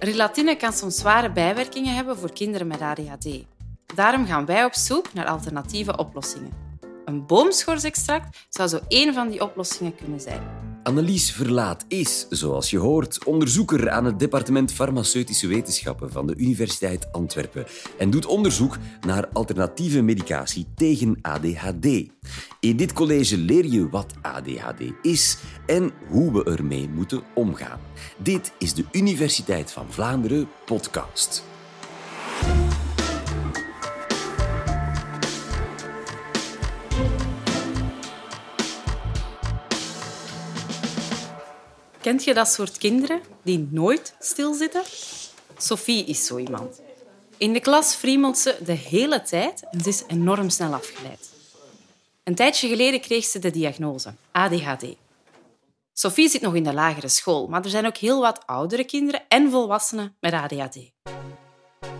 [0.00, 3.28] Relatine kan soms zware bijwerkingen hebben voor kinderen met ADHD.
[3.94, 6.52] Daarom gaan wij op zoek naar alternatieve oplossingen.
[7.04, 10.67] Een boomschorsextract zou zo één van die oplossingen kunnen zijn.
[10.88, 17.12] Annelies Verlaat is, zoals je hoort, onderzoeker aan het departement farmaceutische wetenschappen van de Universiteit
[17.12, 17.66] Antwerpen
[17.98, 18.76] en doet onderzoek
[19.06, 21.86] naar alternatieve medicatie tegen ADHD.
[22.60, 27.80] In dit college leer je wat ADHD is en hoe we ermee moeten omgaan.
[28.16, 31.44] Dit is de Universiteit van Vlaanderen podcast.
[42.08, 44.82] Kent je dat soort kinderen die nooit stilzitten?
[45.58, 46.80] Sophie is zo iemand.
[47.36, 51.30] In de klas friemelt ze de hele tijd en ze is enorm snel afgeleid.
[52.24, 54.84] Een tijdje geleden kreeg ze de diagnose ADHD.
[55.92, 59.22] Sophie zit nog in de lagere school, maar er zijn ook heel wat oudere kinderen
[59.28, 60.78] en volwassenen met ADHD.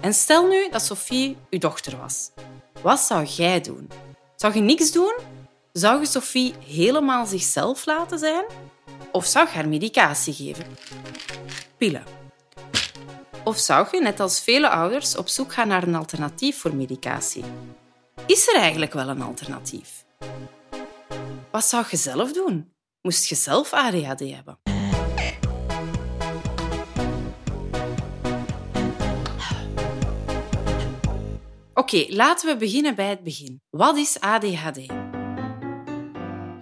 [0.00, 2.31] En stel nu dat Sophie uw dochter was.
[2.83, 3.91] Wat zou jij doen?
[4.37, 5.17] Zou je niks doen?
[5.72, 8.45] Zou je Sophie helemaal zichzelf laten zijn?
[9.12, 10.67] Of zou je haar medicatie geven?
[11.77, 12.05] Pillen.
[13.45, 17.45] Of zou je, net als vele ouders, op zoek gaan naar een alternatief voor medicatie?
[18.27, 20.05] Is er eigenlijk wel een alternatief?
[21.50, 22.73] Wat zou je zelf doen?
[23.03, 24.59] Moest je zelf ADHD hebben?
[31.75, 33.62] Oké, laten we beginnen bij het begin.
[33.70, 35.08] Wat is ADHD?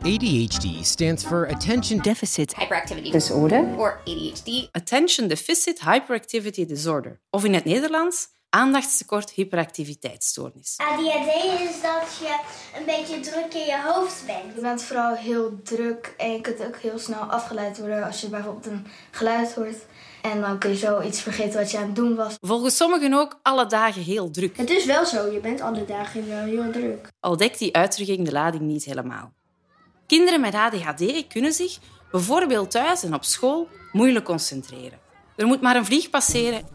[0.07, 3.65] ADHD stands for Attention deficit hyperactivity disorder.
[3.77, 4.69] or ADHD.
[4.73, 7.21] Attention Deficit Hyperactivity Disorder.
[7.31, 10.75] Of in het Nederlands aandachtstekort hyperactiviteitsstoornis.
[10.77, 12.39] ADHD is dat je
[12.79, 14.55] een beetje druk in je hoofd bent.
[14.55, 18.29] Je bent vooral heel druk en je kunt ook heel snel afgeleid worden als je
[18.29, 19.77] bijvoorbeeld een geluid hoort.
[20.23, 22.35] En dan kun je zo iets vergeten wat je aan het doen was.
[22.41, 24.57] Volgens sommigen ook alle dagen heel druk.
[24.57, 27.09] Het is wel zo, je bent alle dagen wel heel druk.
[27.21, 29.36] Al dekt die uitdrukking de lading niet helemaal.
[30.07, 31.79] Kinderen met ADHD kunnen zich,
[32.11, 34.99] bijvoorbeeld thuis en op school, moeilijk concentreren.
[35.37, 36.69] Er moet maar een vlieg passeren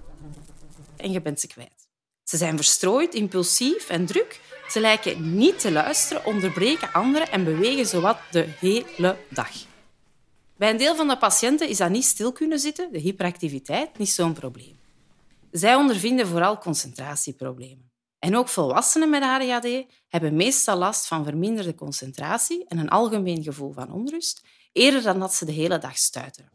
[0.98, 1.88] en je bent ze kwijt.
[2.24, 4.40] Ze zijn verstrooid, impulsief en druk.
[4.70, 9.52] Ze lijken niet te luisteren, onderbreken anderen en bewegen zowat de hele dag.
[10.58, 14.10] Bij een deel van de patiënten is dat niet stil kunnen zitten, de hyperactiviteit, niet
[14.10, 14.80] zo'n probleem.
[15.52, 17.91] Zij ondervinden vooral concentratieproblemen.
[18.22, 23.72] En ook volwassenen met ADHD hebben meestal last van verminderde concentratie en een algemeen gevoel
[23.72, 26.52] van onrust, eerder dan dat ze de hele dag stuiteren.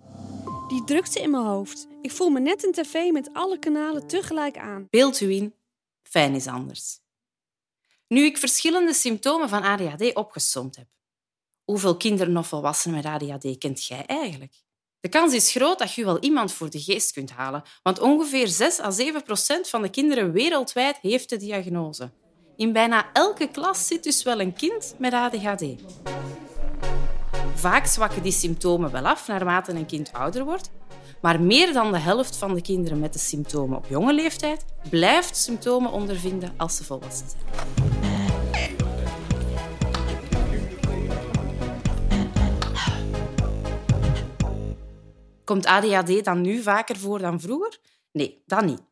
[0.69, 1.87] Die drukte in mijn hoofd.
[2.01, 4.87] Ik voel me net een tv met alle kanalen tegelijk aan.
[4.91, 5.55] Beeld u in,
[6.03, 6.99] fijn is anders.
[8.09, 10.89] Nu ik verschillende symptomen van ADHD opgesomd heb,
[11.65, 14.55] hoeveel kinderen of volwassenen met ADHD kent jij eigenlijk?
[15.01, 18.49] De kans is groot dat je wel iemand voor de geest kunt halen, want ongeveer
[18.49, 22.11] 6 à 7 procent van de kinderen wereldwijd heeft de diagnose.
[22.57, 25.65] In bijna elke klas zit dus wel een kind met ADHD.
[27.55, 30.71] Vaak zwakken die symptomen wel af naarmate een kind ouder wordt,
[31.21, 35.37] maar meer dan de helft van de kinderen met de symptomen op jonge leeftijd blijft
[35.37, 37.96] symptomen ondervinden als ze volwassen zijn.
[45.47, 47.79] Komt ADHD dan nu vaker voor dan vroeger?
[48.13, 48.83] Nee, dat niet.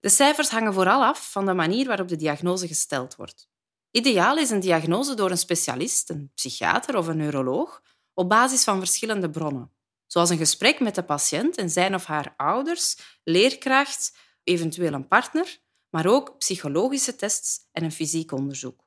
[0.00, 3.48] De cijfers hangen vooral af van de manier waarop de diagnose gesteld wordt.
[3.90, 7.82] Ideaal is een diagnose door een specialist, een psychiater of een neuroloog,
[8.14, 9.72] op basis van verschillende bronnen,
[10.06, 15.58] zoals een gesprek met de patiënt en zijn of haar ouders, leerkracht, eventueel een partner,
[15.90, 18.84] maar ook psychologische tests en een fysiek onderzoek.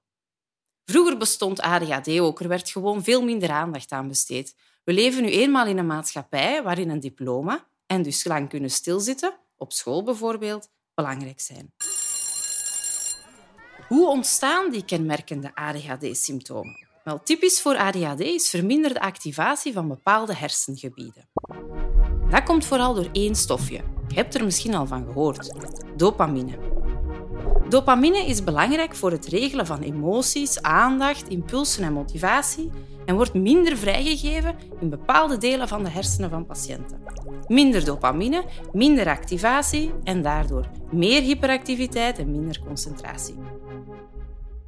[0.85, 4.55] Vroeger bestond ADHD ook, er werd gewoon veel minder aandacht aan besteed.
[4.83, 9.39] We leven nu eenmaal in een maatschappij waarin een diploma en dus lang kunnen stilzitten,
[9.57, 11.73] op school bijvoorbeeld, belangrijk zijn.
[13.87, 16.87] Hoe ontstaan die kenmerkende ADHD-symptomen?
[17.03, 21.29] Wel, typisch voor ADHD is verminderde activatie van bepaalde hersengebieden.
[22.29, 23.81] Dat komt vooral door één stofje.
[24.07, 25.53] Je hebt er misschien al van gehoord:
[25.95, 26.72] dopamine.
[27.69, 32.71] Dopamine is belangrijk voor het regelen van emoties, aandacht, impulsen en motivatie
[33.05, 37.03] en wordt minder vrijgegeven in bepaalde delen van de hersenen van patiënten.
[37.47, 43.35] Minder dopamine, minder activatie en daardoor meer hyperactiviteit en minder concentratie.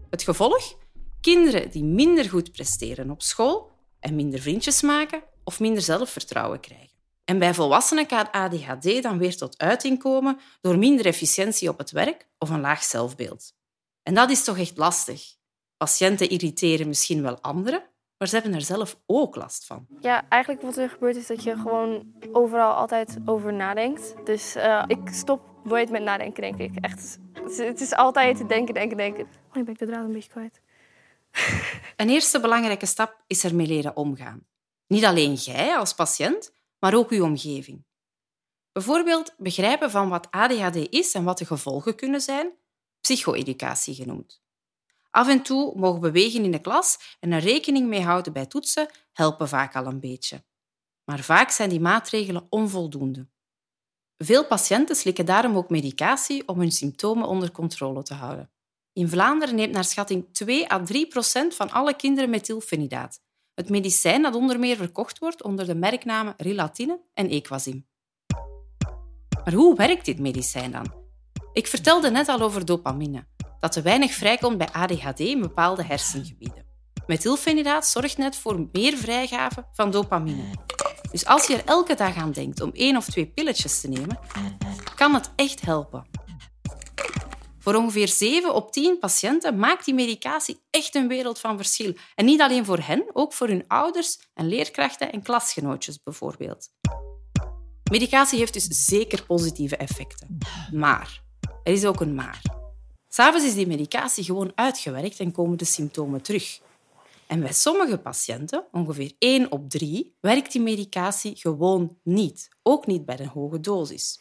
[0.10, 0.78] Het gevolg?
[1.22, 6.95] Kinderen die minder goed presteren op school en minder vriendjes maken of minder zelfvertrouwen krijgen.
[7.26, 11.92] En bij volwassenen kan ADHD dan weer tot uiting komen door minder efficiëntie op het
[11.92, 13.54] werk of een laag zelfbeeld.
[14.04, 15.36] En dat is toch echt lastig.
[15.78, 17.84] Patiënten irriteren misschien wel anderen,
[18.18, 19.88] maar ze hebben er zelf ook last van.
[20.00, 24.14] Ja, eigenlijk wat er gebeurt is dat je gewoon overal altijd over nadenkt.
[24.24, 26.72] Dus uh, ik stop nooit met nadenken, denk ik.
[26.82, 27.20] Echt,
[27.58, 29.24] het is altijd denken, denken, denken.
[29.24, 30.62] Oh, nu ben ik de draad een beetje kwijt.
[31.96, 34.46] Een eerste belangrijke stap is ermee leren omgaan.
[34.88, 37.86] Niet alleen jij als patiënt, maar ook uw omgeving.
[38.72, 42.54] Bijvoorbeeld begrijpen van wat ADHD is en wat de gevolgen kunnen zijn,
[43.02, 44.44] psycho-educatie genoemd.
[45.10, 48.90] Af en toe mogen bewegen in de klas en er rekening mee houden bij toetsen
[49.12, 50.46] helpen vaak al een beetje.
[51.04, 53.28] Maar vaak zijn die maatregelen onvoldoende.
[54.18, 58.52] Veel patiënten slikken daarom ook medicatie om hun symptomen onder controle te houden.
[58.94, 63.22] In Vlaanderen neemt naar schatting 2 à 3 procent van alle kinderen methylfenidaat,
[63.56, 67.86] het medicijn dat onder meer verkocht wordt onder de merknamen Rilatine en Equasim.
[69.44, 70.94] Maar hoe werkt dit medicijn dan?
[71.54, 73.26] Ik vertelde net al over dopamine,
[73.60, 76.66] dat te weinig vrijkomt bij ADHD in bepaalde hersengebieden.
[77.08, 80.44] Methylfenidaat zorgt net voor meer vrijgave van dopamine.
[81.12, 84.20] Dus als je er elke dag aan denkt om één of twee pilletjes te nemen,
[84.96, 86.15] kan het echt helpen.
[87.66, 91.94] Voor ongeveer 7 op 10 patiënten maakt die medicatie echt een wereld van verschil.
[92.16, 96.70] En niet alleen voor hen, ook voor hun ouders en leerkrachten en klasgenootjes bijvoorbeeld.
[97.92, 100.38] Medicatie heeft dus zeker positieve effecten.
[100.72, 101.22] Maar,
[101.64, 102.42] er is ook een maar.
[103.08, 106.60] S'avonds is die medicatie gewoon uitgewerkt en komen de symptomen terug.
[107.28, 112.50] En bij sommige patiënten, ongeveer 1 op 3, werkt die medicatie gewoon niet.
[112.64, 114.20] Ook niet bij een hoge dosis.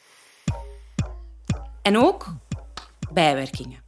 [1.83, 2.27] En ook
[3.15, 3.85] bijwerkingen.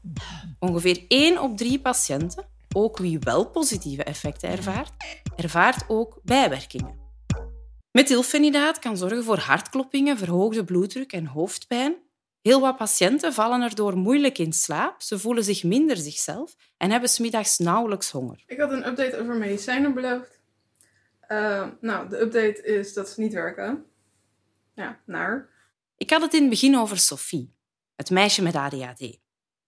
[0.59, 4.93] Ongeveer 1 op 3 patiënten, ook wie wel positieve effecten ervaart,
[5.37, 7.05] ervaart ook bijwerkingen.
[7.91, 11.97] Methylfenidaat kan zorgen voor hartkloppingen, verhoogde bloeddruk en hoofdpijn.
[12.43, 17.09] Heel wat patiënten vallen erdoor moeilijk in slaap, ze voelen zich minder zichzelf en hebben
[17.09, 18.43] smiddags nauwelijks honger.
[18.47, 20.41] Ik had een update over medicijnen beloofd.
[21.29, 23.85] Uh, nou, de update is dat ze niet werken.
[24.75, 25.49] Ja, naar.
[25.97, 27.56] Ik had het in het begin over Sophie,
[27.97, 29.19] het meisje met ADHD.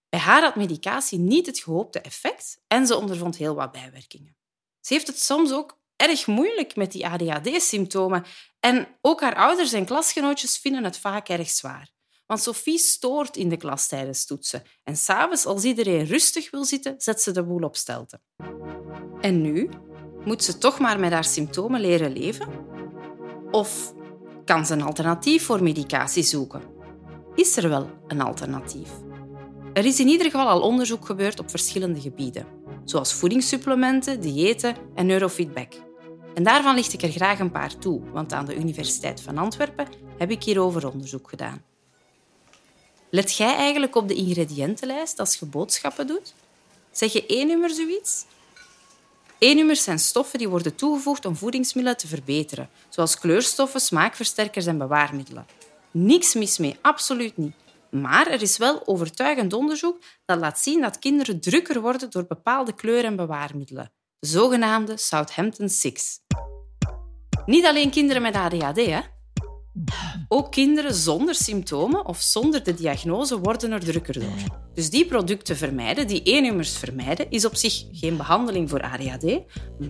[0.08, 4.36] Bij haar had medicatie niet het gehoopte effect en ze ondervond heel wat bijwerkingen.
[4.80, 8.24] Ze heeft het soms ook erg moeilijk met die ADHD-symptomen
[8.60, 11.90] en ook haar ouders en klasgenootjes vinden het vaak erg zwaar.
[12.26, 16.94] Want Sophie stoort in de klas tijdens toetsen en s'avonds, als iedereen rustig wil zitten,
[16.98, 18.20] zet ze de boel op stelte.
[19.20, 19.68] En nu?
[20.24, 22.48] Moet ze toch maar met haar symptomen leren leven?
[23.50, 23.94] Of
[24.44, 26.77] kan ze een alternatief voor medicatie zoeken?
[27.38, 28.90] Is er wel een alternatief?
[29.72, 32.46] Er is in ieder geval al onderzoek gebeurd op verschillende gebieden,
[32.84, 35.72] zoals voedingssupplementen, diëten en neurofeedback.
[36.34, 39.88] En daarvan licht ik er graag een paar toe, want aan de Universiteit van Antwerpen
[40.16, 41.64] heb ik hierover onderzoek gedaan.
[43.10, 46.34] Let jij eigenlijk op de ingrediëntenlijst als je boodschappen doet?
[46.90, 48.24] Zeg je E-nummer zoiets?
[49.38, 55.46] E-nummers zijn stoffen die worden toegevoegd om voedingsmiddelen te verbeteren, zoals kleurstoffen, smaakversterkers en bewaarmiddelen.
[55.90, 57.54] Niks mis mee, absoluut niet.
[57.90, 62.72] Maar er is wel overtuigend onderzoek dat laat zien dat kinderen drukker worden door bepaalde
[62.74, 66.20] kleur- en bewaarmiddelen, de zogenaamde Southampton Six.
[67.46, 69.00] Niet alleen kinderen met ADHD, hè?
[70.28, 74.58] Ook kinderen zonder symptomen of zonder de diagnose worden er drukker door.
[74.74, 79.38] Dus die producten vermijden, die E-nummers vermijden, is op zich geen behandeling voor ADHD,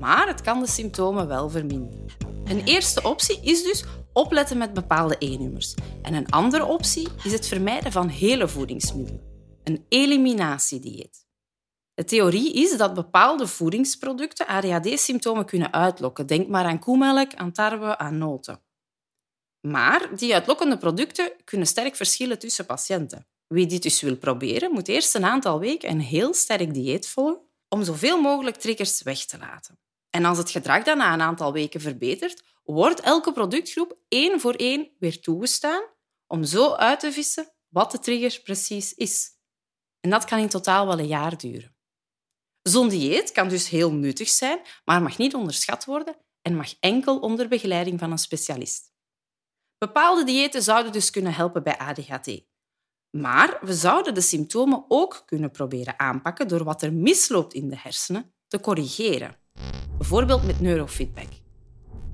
[0.01, 2.07] maar het kan de symptomen wel verminderen.
[2.45, 3.85] Een eerste optie is dus
[4.19, 5.75] opletten met bepaalde E-nummers.
[6.03, 9.23] En een andere optie is het vermijden van hele voedingsmiddelen.
[9.65, 11.27] Een eliminatiedieet.
[11.95, 16.27] De theorie is dat bepaalde voedingsproducten ADHD-symptomen kunnen uitlokken.
[16.27, 18.61] Denk maar aan koemelk, aan tarwe, aan noten.
[19.61, 23.27] Maar die uitlokkende producten kunnen sterk verschillen tussen patiënten.
[23.47, 27.41] Wie dit dus wil proberen, moet eerst een aantal weken een heel sterk dieet volgen
[27.69, 29.79] om zoveel mogelijk triggers weg te laten.
[30.11, 34.55] En als het gedrag dan na een aantal weken verbetert, wordt elke productgroep één voor
[34.55, 35.83] één weer toegestaan
[36.27, 39.31] om zo uit te vissen wat de trigger precies is.
[40.01, 41.77] En dat kan in totaal wel een jaar duren.
[42.63, 47.19] Zo'n dieet kan dus heel nuttig zijn, maar mag niet onderschat worden en mag enkel
[47.19, 48.93] onder begeleiding van een specialist.
[49.79, 52.47] Bepaalde diëten zouden dus kunnen helpen bij ADHD.
[53.11, 57.79] Maar we zouden de symptomen ook kunnen proberen aanpakken door wat er misloopt in de
[57.79, 59.39] hersenen te corrigeren.
[59.99, 61.29] Bijvoorbeeld met neurofeedback.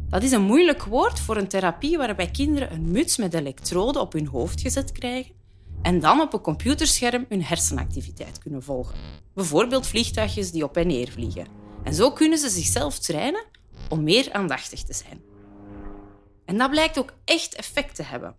[0.09, 4.13] Dat is een moeilijk woord voor een therapie waarbij kinderen een muts met elektroden op
[4.13, 5.35] hun hoofd gezet krijgen
[5.83, 8.95] en dan op een computerscherm hun hersenactiviteit kunnen volgen.
[9.35, 11.47] Bijvoorbeeld vliegtuigjes die op en neer vliegen.
[11.83, 13.45] En zo kunnen ze zichzelf trainen
[13.89, 15.23] om meer aandachtig te zijn.
[16.45, 18.37] En dat blijkt ook echt effect te hebben.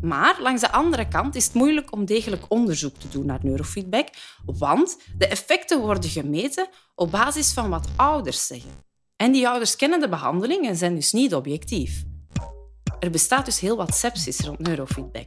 [0.00, 4.08] Maar langs de andere kant is het moeilijk om degelijk onderzoek te doen naar neurofeedback,
[4.44, 8.70] want de effecten worden gemeten op basis van wat ouders zeggen.
[9.16, 12.04] En die ouders kennen de behandeling en zijn dus niet objectief.
[13.00, 15.26] Er bestaat dus heel wat sepsis rond neurofeedback.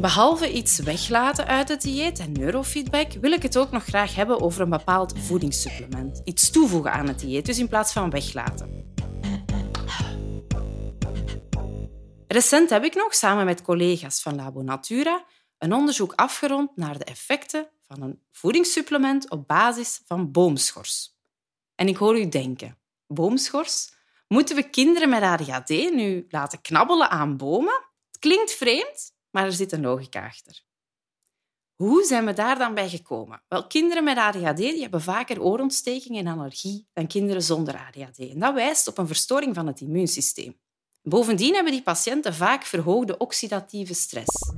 [0.00, 4.40] Behalve iets weglaten uit het dieet en neurofeedback, wil ik het ook nog graag hebben
[4.40, 6.20] over een bepaald voedingssupplement.
[6.24, 8.91] Iets toevoegen aan het dieet, dus in plaats van weglaten.
[12.32, 15.24] Recent heb ik nog, samen met collega's van Labo Natura,
[15.58, 21.16] een onderzoek afgerond naar de effecten van een voedingssupplement op basis van boomschors.
[21.74, 23.92] En ik hoor u denken, boomschors?
[24.28, 27.84] Moeten we kinderen met ADHD nu laten knabbelen aan bomen?
[28.06, 30.62] Het klinkt vreemd, maar er zit een logica achter.
[31.74, 33.42] Hoe zijn we daar dan bij gekomen?
[33.48, 38.18] Wel, kinderen met ADHD die hebben vaker oorontsteking en allergie dan kinderen zonder ADHD.
[38.18, 40.61] En dat wijst op een verstoring van het immuunsysteem.
[41.04, 44.52] Bovendien hebben die patiënten vaak verhoogde oxidatieve stress.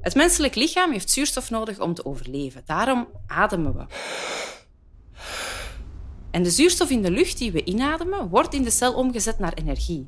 [0.00, 2.62] Het menselijk lichaam heeft zuurstof nodig om te overleven.
[2.66, 3.86] Daarom ademen we.
[6.30, 9.52] En de zuurstof in de lucht die we inademen, wordt in de cel omgezet naar
[9.52, 10.06] energie.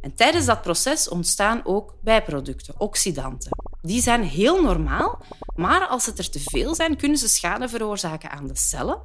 [0.00, 3.50] En tijdens dat proces ontstaan ook bijproducten, oxidanten.
[3.82, 5.22] Die zijn heel normaal,
[5.54, 9.02] maar als het er te veel zijn, kunnen ze schade veroorzaken aan de cellen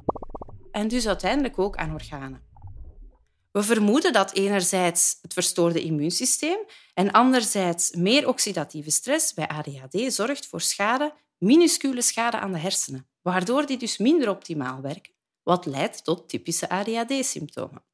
[0.72, 2.40] en dus uiteindelijk ook aan organen.
[3.56, 6.58] We vermoeden dat enerzijds het verstoorde immuunsysteem
[6.94, 13.08] en anderzijds meer oxidatieve stress bij ADHD zorgt voor schade, minuscule schade aan de hersenen,
[13.22, 17.84] waardoor die dus minder optimaal werken, wat leidt tot typische ADHD-symptomen.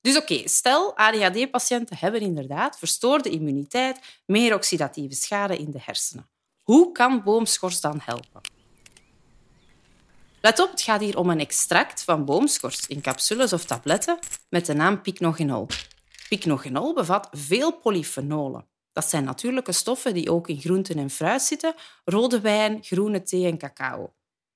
[0.00, 6.30] Dus oké, stel ADHD-patiënten hebben inderdaad verstoorde immuniteit, meer oxidatieve schade in de hersenen.
[6.62, 8.55] Hoe kan boomschors dan helpen?
[10.40, 14.66] Let op, het gaat hier om een extract van boomschors in capsules of tabletten met
[14.66, 15.66] de naam pycnogenol.
[16.28, 18.66] Pycnogenol bevat veel polyfenolen.
[18.92, 21.74] Dat zijn natuurlijke stoffen die ook in groenten en fruit zitten,
[22.04, 24.14] rode wijn, groene thee en cacao.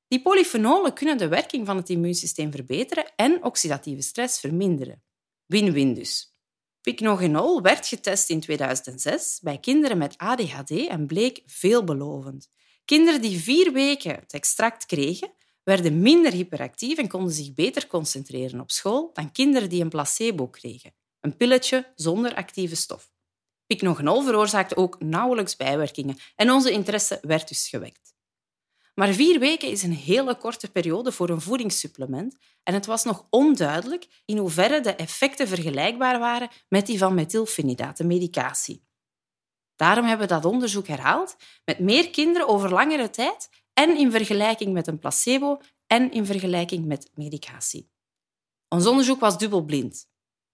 [0.09, 5.03] Die polyfenolen kunnen de werking van het immuunsysteem verbeteren en oxidatieve stress verminderen.
[5.47, 6.35] Win-win dus.
[6.81, 12.49] Pycnogenol werd getest in 2006 bij kinderen met ADHD en bleek veelbelovend.
[12.85, 18.61] Kinderen die vier weken het extract kregen, werden minder hyperactief en konden zich beter concentreren
[18.61, 23.11] op school dan kinderen die een placebo kregen, een pilletje zonder actieve stof.
[23.67, 28.15] Pycnogenol veroorzaakte ook nauwelijks bijwerkingen en onze interesse werd dus gewekt.
[28.95, 33.27] Maar vier weken is een hele korte periode voor een voedingssupplement en het was nog
[33.31, 38.89] onduidelijk in hoeverre de effecten vergelijkbaar waren met die van methylfenidaat, de medicatie.
[39.77, 43.49] Daarom hebben we dat onderzoek herhaald met meer kinderen over langere tijd
[43.81, 47.91] en in vergelijking met een placebo en in vergelijking met medicatie.
[48.69, 50.09] Ons onderzoek was dubbelblind.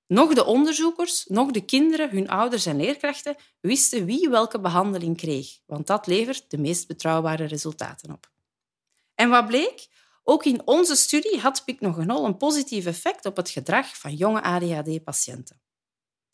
[0.07, 5.59] Nog de onderzoekers, nog de kinderen, hun ouders en leerkrachten wisten wie welke behandeling kreeg,
[5.65, 8.31] want dat levert de meest betrouwbare resultaten op.
[9.15, 9.89] En wat bleek?
[10.23, 15.61] Ook in onze studie had pycnogenol een positief effect op het gedrag van jonge ADHD-patiënten.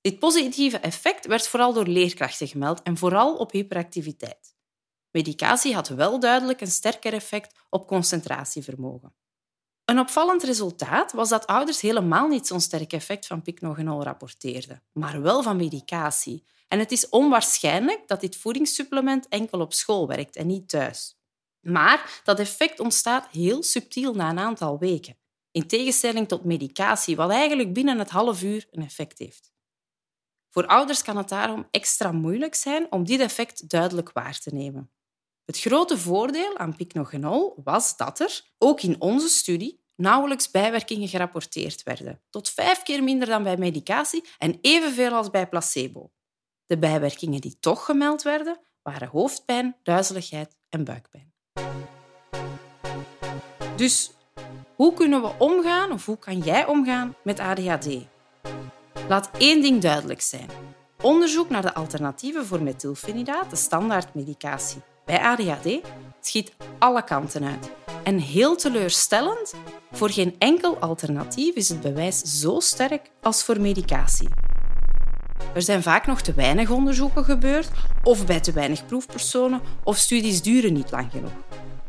[0.00, 4.51] Dit positieve effect werd vooral door leerkrachten gemeld en vooral op hyperactiviteit.
[5.12, 9.14] Medicatie had wel duidelijk een sterker effect op concentratievermogen.
[9.84, 15.22] Een opvallend resultaat was dat ouders helemaal niet zo'n sterk effect van pycnogenol rapporteerden, maar
[15.22, 16.44] wel van medicatie.
[16.68, 21.16] En het is onwaarschijnlijk dat dit voedingssupplement enkel op school werkt en niet thuis.
[21.60, 25.18] Maar dat effect ontstaat heel subtiel na een aantal weken,
[25.50, 29.52] in tegenstelling tot medicatie, wat eigenlijk binnen het half uur een effect heeft.
[30.50, 34.90] Voor ouders kan het daarom extra moeilijk zijn om dit effect duidelijk waar te nemen.
[35.44, 41.82] Het grote voordeel aan pycnogenol was dat er, ook in onze studie, nauwelijks bijwerkingen gerapporteerd
[41.82, 42.20] werden.
[42.30, 46.10] Tot vijf keer minder dan bij medicatie en evenveel als bij placebo.
[46.66, 51.32] De bijwerkingen die toch gemeld werden, waren hoofdpijn, duizeligheid en buikpijn.
[53.76, 54.12] Dus
[54.76, 57.88] hoe kunnen we omgaan of hoe kan jij omgaan met ADHD?
[59.08, 60.48] Laat één ding duidelijk zijn.
[61.02, 65.80] Onderzoek naar de alternatieven voor methylfenidaat, de standaardmedicatie, bij ADHD
[66.20, 67.70] schiet alle kanten uit.
[68.02, 69.54] En heel teleurstellend,
[69.92, 74.28] voor geen enkel alternatief is het bewijs zo sterk als voor medicatie.
[75.54, 77.68] Er zijn vaak nog te weinig onderzoeken gebeurd,
[78.02, 81.32] of bij te weinig proefpersonen, of studies duren niet lang genoeg.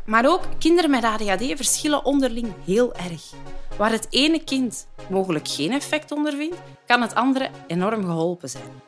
[0.06, 3.32] Maar ook kinderen met ADHD verschillen onderling heel erg.
[3.76, 6.56] Waar het ene kind mogelijk geen effect ondervindt,
[6.86, 8.82] kan het andere enorm geholpen zijn.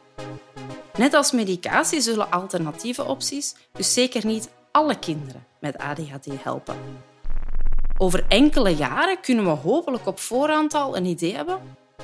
[0.97, 6.77] Net als medicatie zullen alternatieve opties dus zeker niet alle kinderen met ADHD helpen.
[7.99, 11.59] Over enkele jaren kunnen we hopelijk op voorhand al een idee hebben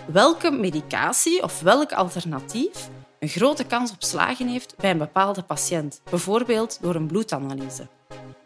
[0.06, 6.00] welke medicatie of welk alternatief een grote kans op slagen heeft bij een bepaalde patiënt,
[6.11, 7.87] bijvoorbeeld door een bloedanalyse.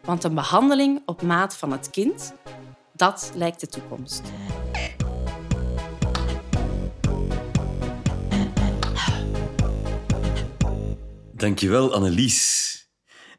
[0.01, 2.33] Want een behandeling op maat van het kind,
[2.93, 4.21] dat lijkt de toekomst.
[11.37, 12.89] Dankjewel, Annelies.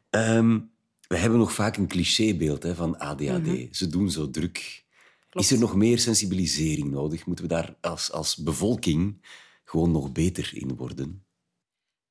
[0.09, 0.59] Ehm,
[1.07, 3.75] we hebben nog vaak een clichébeeld hè, van ADHD.
[3.75, 4.85] Ze doen zo druk.
[5.31, 7.25] Is er nog meer sensibilisering nodig?
[7.25, 9.25] Moeten we daar als, als bevolking
[9.63, 11.25] gewoon nog beter in worden?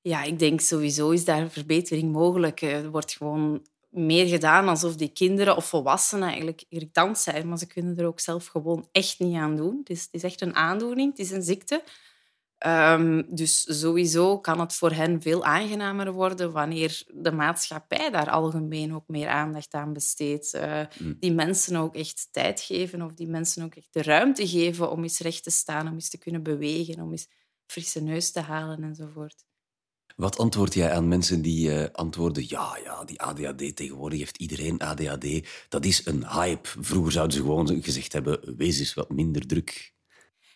[0.01, 2.61] Ja, ik denk sowieso is daar verbetering mogelijk.
[2.61, 7.67] Er wordt gewoon meer gedaan alsof die kinderen of volwassenen eigenlijk irritant zijn, maar ze
[7.67, 9.77] kunnen er ook zelf gewoon echt niet aan doen.
[9.79, 11.83] Het is, het is echt een aandoening, het is een ziekte.
[12.67, 18.95] Um, dus sowieso kan het voor hen veel aangenamer worden wanneer de maatschappij daar algemeen
[18.95, 20.55] ook meer aandacht aan besteedt.
[20.55, 20.83] Uh,
[21.19, 25.03] Die mensen ook echt tijd geven of die mensen ook echt de ruimte geven om
[25.03, 27.29] eens recht te staan, om eens te kunnen bewegen, om eens
[27.67, 29.45] frisse neus te halen enzovoort.
[30.17, 34.79] Wat antwoord jij aan mensen die uh, antwoorden, ja, ja, die ADHD, tegenwoordig heeft iedereen
[34.79, 35.49] ADHD.
[35.69, 36.69] Dat is een hype.
[36.81, 39.97] Vroeger zouden ze gewoon gezegd hebben, wees eens wat minder druk.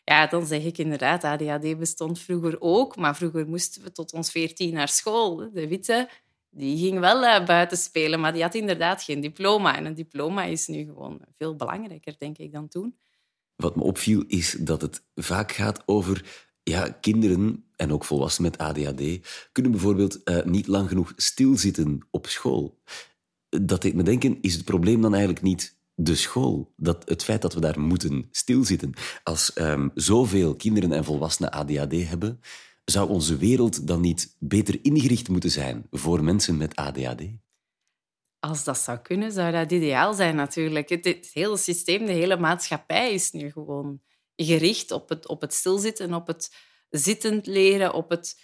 [0.05, 4.31] Ja, dan zeg ik inderdaad, ADHD bestond vroeger ook, maar vroeger moesten we tot ons
[4.31, 5.37] veertien naar school.
[5.53, 6.09] De witte,
[6.51, 9.77] die ging wel uh, buiten spelen, maar die had inderdaad geen diploma.
[9.77, 12.97] En een diploma is nu gewoon veel belangrijker, denk ik, dan toen.
[13.57, 18.61] Wat me opviel, is dat het vaak gaat over ja, kinderen en ook volwassenen met
[18.61, 22.81] ADHD kunnen bijvoorbeeld uh, niet lang genoeg stilzitten op school.
[23.49, 26.73] Dat deed me denken, is het probleem dan eigenlijk niet de school?
[26.77, 28.93] Dat het feit dat we daar moeten stilzitten.
[29.23, 32.41] Als um, zoveel kinderen en volwassenen ADHD hebben,
[32.85, 37.23] zou onze wereld dan niet beter ingericht moeten zijn voor mensen met ADHD?
[38.39, 40.89] Als dat zou kunnen, zou dat ideaal zijn natuurlijk.
[40.89, 44.01] Het, het hele systeem, de hele maatschappij is nu gewoon
[44.37, 46.55] gericht op het, op het stilzitten, op het
[46.91, 48.41] zittend leren, op het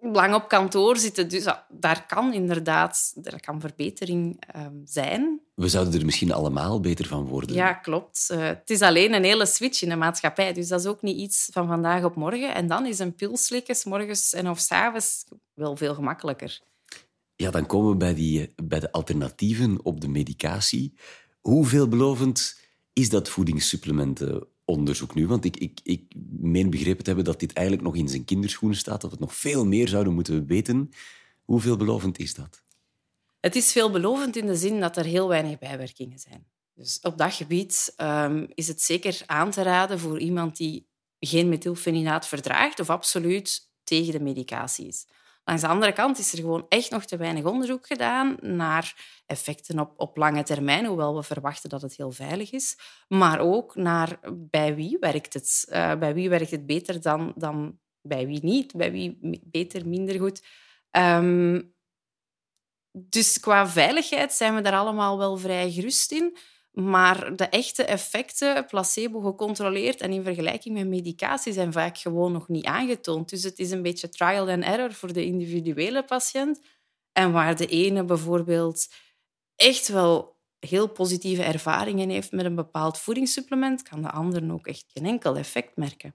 [0.00, 1.28] lang op kantoor zitten.
[1.28, 5.45] Dus daar kan inderdaad daar kan verbetering um, zijn.
[5.56, 7.56] We zouden er misschien allemaal beter van worden.
[7.56, 8.28] Ja, klopt.
[8.32, 10.52] Uh, het is alleen een hele switch in de maatschappij.
[10.52, 12.54] Dus dat is ook niet iets van vandaag op morgen.
[12.54, 16.60] En dan is een pil slikken, morgens en of s avonds, wel veel gemakkelijker.
[17.36, 20.94] Ja, dan komen we bij, die, bij de alternatieven op de medicatie.
[21.40, 22.60] Hoe veelbelovend
[22.92, 25.26] is dat voedingssupplementen onderzoek nu?
[25.26, 28.78] Want ik, ik, ik meen begrepen te hebben dat dit eigenlijk nog in zijn kinderschoenen
[28.78, 30.90] staat, dat we nog veel meer zouden moeten weten.
[31.44, 32.64] Hoe veelbelovend is dat?
[33.46, 36.46] Het is veelbelovend in de zin dat er heel weinig bijwerkingen zijn.
[36.74, 41.48] Dus op dat gebied um, is het zeker aan te raden voor iemand die geen
[41.48, 45.06] methylfenidaat verdraagt of absoluut tegen de medicatie is.
[45.44, 48.94] Langs de andere kant is er gewoon echt nog te weinig onderzoek gedaan naar
[49.26, 52.78] effecten op, op lange termijn, hoewel we verwachten dat het heel veilig is.
[53.08, 55.66] Maar ook naar bij wie werkt het?
[55.68, 58.76] Uh, bij wie werkt het beter dan, dan bij wie niet?
[58.76, 60.42] Bij wie beter, minder goed?
[60.90, 61.74] Um,
[62.98, 66.36] dus qua veiligheid zijn we daar allemaal wel vrij gerust in.
[66.72, 72.48] Maar de echte effecten, placebo gecontroleerd en in vergelijking met medicatie, zijn vaak gewoon nog
[72.48, 73.28] niet aangetoond.
[73.28, 76.60] Dus het is een beetje trial and error voor de individuele patiënt.
[77.12, 78.88] En waar de ene bijvoorbeeld
[79.56, 84.84] echt wel heel positieve ervaringen heeft met een bepaald voedingssupplement, kan de andere ook echt
[84.94, 86.14] geen enkel effect merken.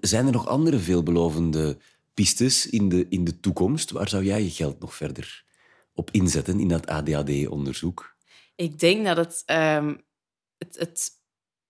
[0.00, 1.78] Zijn er nog andere veelbelovende
[2.14, 3.90] pistes in de, in de toekomst?
[3.90, 5.45] Waar zou jij je geld nog verder
[5.96, 8.16] op inzetten in dat ADHD-onderzoek?
[8.54, 10.04] Ik denk dat het, um,
[10.58, 11.10] het, het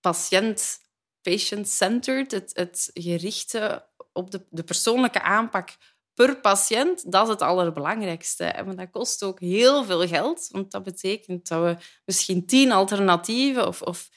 [0.00, 0.78] patiënt,
[1.22, 5.76] patient-centered, het, het gerichte op de, de persoonlijke aanpak
[6.14, 8.44] per patiënt, dat is het allerbelangrijkste.
[8.44, 13.66] En dat kost ook heel veel geld, want dat betekent dat we misschien tien alternatieven
[13.66, 14.08] of, of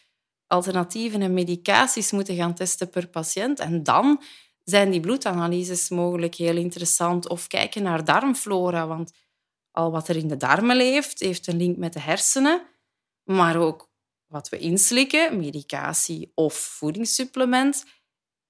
[0.48, 3.60] alternatieven en medicaties moeten gaan testen per patiënt.
[3.60, 4.22] En dan
[4.63, 7.30] zijn die bloedanalyses mogelijk heel interessant.
[7.30, 9.12] Of kijken naar darmflora, want
[9.72, 12.62] al wat er in de darmen leeft, heeft een link met de hersenen,
[13.24, 13.90] maar ook
[14.26, 17.86] wat we inslikken, medicatie of voedingssupplement,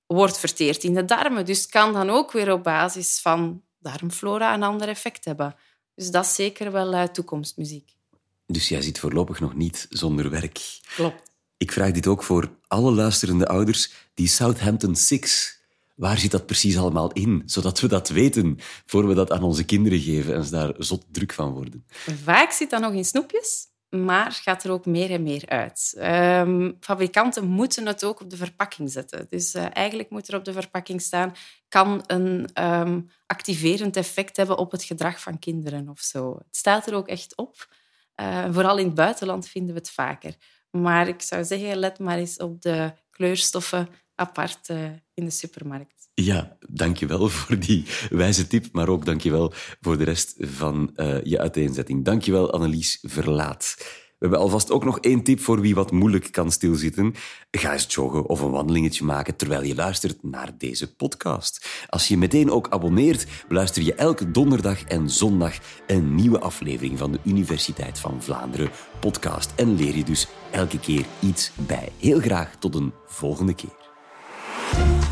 [0.05, 1.45] wordt verteerd in de darmen.
[1.45, 5.55] Dus kan dan ook weer op basis van darmflora een ander effect hebben.
[5.95, 7.97] Dus dat is zeker wel uh, toekomstmuziek.
[8.45, 10.79] Dus jij zit voorlopig nog niet zonder werk.
[10.95, 11.31] Klopt.
[11.57, 15.57] Ik vraag dit ook voor alle luisterende ouders die Southampton Six
[15.99, 17.41] waar zit dat precies allemaal in?
[17.45, 21.05] Zodat we dat weten voor we dat aan onze kinderen geven en ze daar zot
[21.11, 21.85] druk van worden.
[22.23, 25.95] Vaak zit dat nog in snoepjes, maar gaat er ook meer en meer uit.
[25.97, 29.25] Um, fabrikanten moeten het ook op de verpakking zetten.
[29.29, 31.33] Dus uh, eigenlijk moet er op de verpakking staan,
[31.67, 36.35] kan een um, activerend effect hebben op het gedrag van kinderen of zo.
[36.35, 37.67] Het staat er ook echt op.
[38.21, 40.35] Uh, vooral in het buitenland vinden we het vaker.
[40.71, 46.09] Maar ik zou zeggen, let maar eens op de kleurstoffen apart eh, in de supermarkt.
[46.13, 51.39] Ja, dankjewel voor die wijze tip, maar ook dankjewel voor de rest van uh, je
[51.39, 52.05] uiteenzetting.
[52.05, 53.75] Dankjewel, Annelies Verlaat.
[54.19, 57.13] We hebben alvast ook nog één tip voor wie wat moeilijk kan stilzitten.
[57.51, 61.67] Ga eens joggen of een wandelingetje maken terwijl je luistert naar deze podcast.
[61.87, 65.53] Als je meteen ook abonneert, beluister je elke donderdag en zondag
[65.87, 71.05] een nieuwe aflevering van de Universiteit van Vlaanderen podcast en leer je dus elke keer
[71.19, 71.89] iets bij.
[71.97, 73.78] Heel graag tot een volgende keer.
[74.71, 75.08] Thank you.